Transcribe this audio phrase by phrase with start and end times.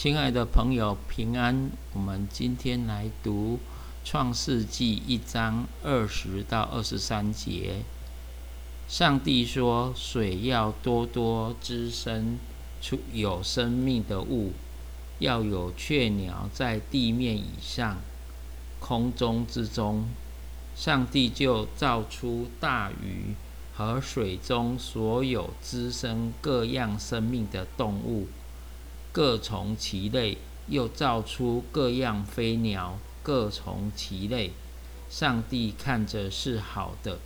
[0.00, 1.72] 亲爱的朋友，平安！
[1.92, 3.58] 我们今天来读
[4.08, 7.82] 《创世纪》一章二十到二十三节。
[8.86, 12.38] 上帝说：“水要多多滋生
[12.80, 14.52] 出有生命的物，
[15.18, 17.96] 要有雀鸟在地面以上、
[18.78, 20.04] 空中之中。”
[20.78, 23.34] 上帝就造出大鱼
[23.74, 28.28] 和水中所有滋生各样生命的动物。
[29.10, 34.52] 各从其类，又造出各样飞鸟，各从其类。
[35.08, 37.18] 上帝看着是好的。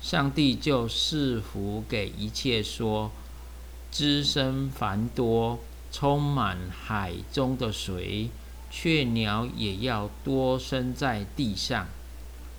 [0.00, 3.12] 上帝就赐福给一切，说：
[3.90, 5.60] 滋生繁多，
[5.92, 8.30] 充满海中的水，
[8.70, 11.86] 雀鸟也要多生在地上。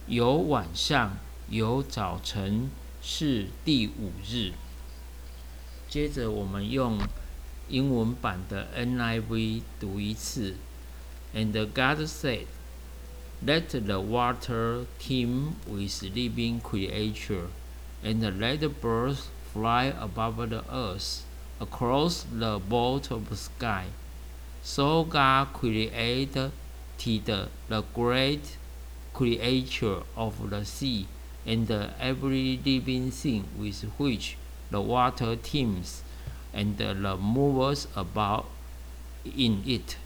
[0.07, 1.17] 有晚上，
[1.49, 2.69] 有早晨，
[3.01, 4.53] 是第五日。
[5.89, 6.97] 接着，我们用。
[7.70, 10.54] 英文版的 NIV 读一次。
[11.34, 12.46] And God said,
[13.44, 17.48] Let the water teem with living creature,
[18.02, 21.24] and let the birds fly above the earth,
[21.60, 23.88] across the vault of the sky.
[24.62, 26.52] So God created
[26.98, 28.56] the great
[29.12, 31.06] creature of the sea,
[31.44, 34.36] and every living thing with which
[34.70, 36.02] the water teems
[36.53, 38.45] and the movers about
[39.25, 39.97] in it,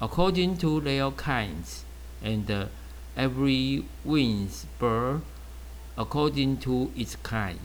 [0.00, 1.84] according to their kinds,
[2.22, 2.68] and
[3.16, 5.22] every winged bird
[5.98, 7.58] according to its kind.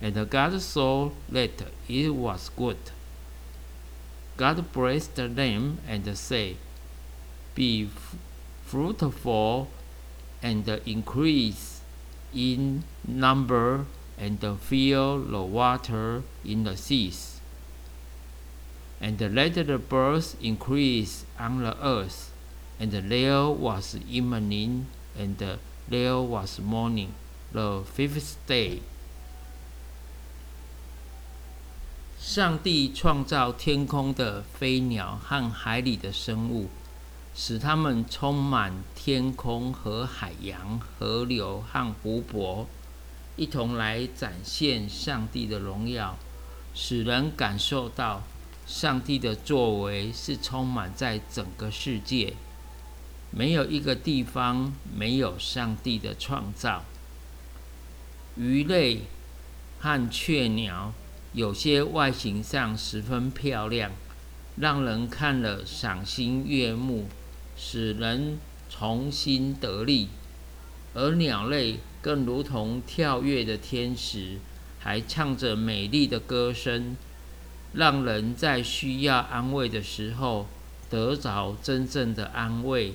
[0.00, 2.78] And God saw that it was good.
[4.36, 6.56] God blessed them and said,
[7.54, 7.88] Be
[8.64, 9.68] fruitful
[10.42, 11.80] and increase
[12.34, 17.37] in number and fill the water in the seas
[19.00, 22.30] and let the birds increase on the earth.
[22.80, 24.86] And there was evening,
[25.18, 25.36] and
[25.88, 27.08] there was morning,
[27.52, 28.80] the fifth day.
[32.20, 36.68] 上帝创造天空的飞鸟和海里的生物，
[37.34, 42.66] 使它们充满天空和海洋、河流和湖泊，
[43.36, 46.16] 一同来展现上帝的荣耀，
[46.74, 48.22] 使人感受到。
[48.68, 52.34] 上帝的作为是充满在整个世界，
[53.30, 56.84] 没有一个地方没有上帝的创造。
[58.36, 59.04] 鱼类
[59.80, 60.92] 和雀鸟
[61.32, 63.90] 有些外形上十分漂亮，
[64.56, 67.08] 让人看了赏心悦目，
[67.56, 70.08] 使人重新得力；
[70.92, 74.36] 而鸟类更如同跳跃的天使，
[74.78, 76.94] 还唱着美丽的歌声。
[77.78, 80.48] 让人在需要安慰的时候
[80.90, 82.94] 得着真正的安慰，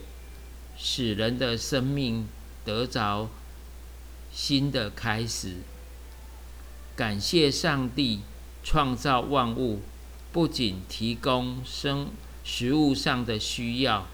[0.78, 2.28] 使人的生命
[2.66, 3.30] 得着
[4.34, 5.54] 新的开始。
[6.98, 8.24] 感谢上帝
[8.62, 9.80] 创造万物，
[10.34, 12.10] 不仅提供生
[12.44, 14.06] 食物上的需要，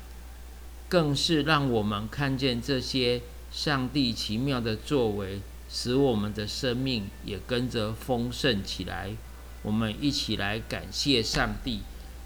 [0.87, 9.15] 更是让我们看见这些上帝奇妙的作为，使我们的生命也跟着丰盛起来。
[9.61, 11.81] 我们一起来感谢上帝，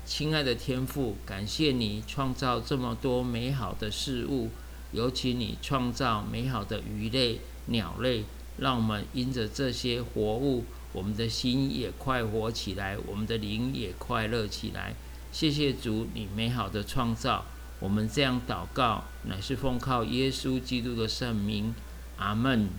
[0.06, 4.50] 亲爱的天父，感谢你创造这么多美好的事物，
[4.92, 8.26] 尤其你创造美好的鱼类、鸟类，
[8.58, 14.94] 让我们因着这些活物，我们的心也快活起来，我们的灵也快乐起来。
[15.32, 17.46] 谢谢主，你美好的创造。
[17.80, 21.74] 我们这样祷告，乃是奉靠耶稣基督的圣名，
[22.18, 22.70] 阿门。